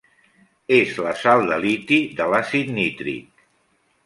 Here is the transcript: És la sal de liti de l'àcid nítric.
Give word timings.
És 0.77 0.95
la 1.07 1.11
sal 1.25 1.43
de 1.51 1.59
liti 1.67 2.01
de 2.21 2.29
l'àcid 2.33 2.73
nítric. 2.81 3.47